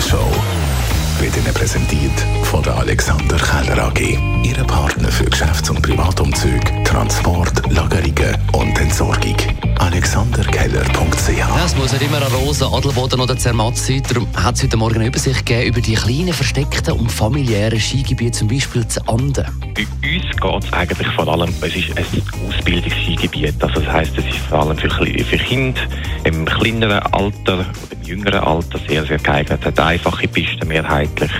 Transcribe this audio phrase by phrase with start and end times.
[0.00, 4.18] Morgenshow wird Ihnen präsentiert von der Alexander Keller AG.
[4.42, 9.36] Ihre Partner für Geschäfts- und Privatumzüge, Transport, Lagerungen und Entsorgung.
[9.78, 14.02] AlexanderKeller.ch Ja, es muss nicht immer ein rosa Adelboden oder Zermatt sein.
[14.08, 18.38] Darum hat es heute Morgen eine Übersicht gegeben über die kleinen, versteckten und familiären Skigebiete,
[18.38, 19.44] zum Beispiel zu Anden.
[19.74, 22.06] Bei uns geht es eigentlich vor allem, es ist ein
[23.20, 23.62] Ausbildungsskigebiet.
[23.62, 25.80] Also das heisst, es ist vor allem für, für Kinder
[26.24, 29.60] im kleineren Alter oder im jüngeren Alter sehr, sehr geeignet.
[29.60, 31.30] Es hat einfache Pisten mehrheitlich.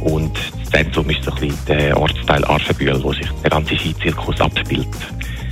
[0.00, 4.88] Und das Zentrum ist ein bisschen der Ortsteil Arfenbühl, wo sich der ganze Skizirkus abspielt.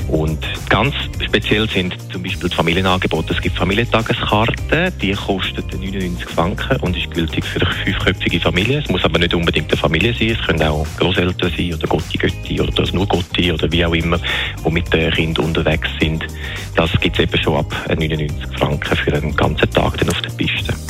[0.08, 0.38] Und
[0.68, 3.34] ganz speziell sind zum Beispiel die Familienangebote.
[3.34, 8.78] Es gibt Familientageskarten, die kosten 99 Franken und ist gültig für eine fünfköpfige Familie.
[8.78, 12.18] Es muss aber nicht unbedingt eine Familie sein, es können auch Großeltern sein oder Gotti
[12.18, 14.18] Götti oder nur Gotti oder wie auch immer,
[14.64, 16.24] die mit den Kindern unterwegs sind.
[16.76, 20.21] Das gibt es eben schon ab 99 Franken für einen ganzen Tag dann auf.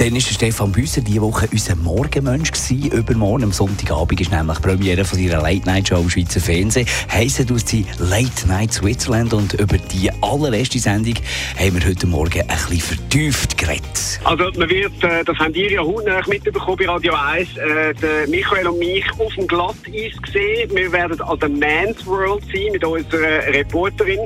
[0.03, 2.51] Dann war Stefan Büsser diese Woche unser Morgenmensch.
[2.51, 2.91] Gewesen.
[2.91, 6.89] Übermorgen, am Sonntagabend, ist nämlich Premiere von seiner Late-Night-Show im Schweizer Fernsehen.
[7.09, 9.33] Heissen aus sie Late Night Switzerland.
[9.33, 11.15] Und über die allererste Sendung
[11.57, 14.21] haben wir heute Morgen ein bisschen vertieft geredet.
[14.25, 18.67] Also man wird, äh, das haben ihr ja hautnah mitbekommen bei Radio 1, äh, Michael
[18.67, 20.69] und mich auf dem Glatteis gesehen.
[20.75, 24.19] Wir werden an der Man's World sein mit unserer Reporterin.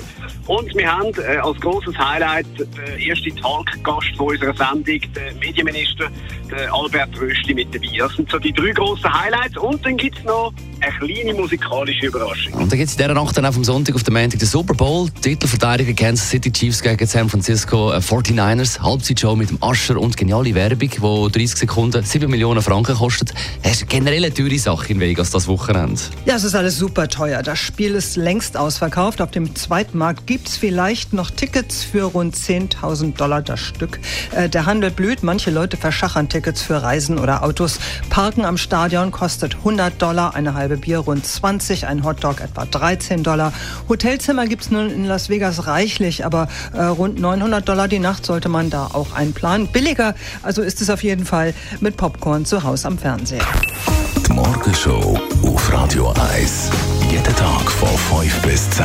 [0.47, 5.01] Und wir haben äh, als grosses Highlight den ersten Talkgast unserer Sendung,
[5.43, 6.09] den Medienminister,
[6.51, 7.99] den Albert Rösti mit dabei.
[7.99, 9.57] Das sind so die drei grossen Highlights.
[9.59, 12.53] Und dann gibt's noch eine kleine musikalische Überraschung.
[12.55, 14.49] Und dann gibt es in dieser Nacht dann auch vom Sonntag auf den Montag den
[14.49, 15.09] Super Bowl.
[15.23, 18.81] Titelverteidiger Kansas City Chiefs gegen San Francisco äh, 49ers.
[18.81, 23.33] Halbzeitshow mit dem Ascher und geniale Werbung, die 30 Sekunden 7 Millionen Franken kostet.
[23.63, 26.01] Das ist generell eine teure Sache in Vegas, das Wochenende.
[26.25, 27.43] Ja, es ist alles super teuer.
[27.43, 29.21] Das Spiel ist längst ausverkauft.
[29.21, 33.99] Auf dem Zweitmarkt gibt es vielleicht noch Tickets für rund 10.000 Dollar das Stück.
[34.33, 35.23] Äh, der Handel blüht.
[35.23, 37.79] Manche Leute verschachern Tickets für Reisen oder Autos.
[38.11, 43.23] Parken am Stadion kostet 100 Dollar, eine halbe Bier rund 20, ein Hotdog etwa 13
[43.23, 43.53] Dollar.
[43.89, 48.27] Hotelzimmer gibt es nun in Las Vegas reichlich, aber äh, rund 900 Dollar die Nacht
[48.27, 49.69] sollte man da auch einplanen.
[49.69, 53.47] Billiger, also ist es auf jeden Fall mit Popcorn zu Hause am Fernseher.
[54.27, 56.71] Die Morgenshow auf Radio 1.
[57.11, 58.85] Jeden Tag von 5 bis 10.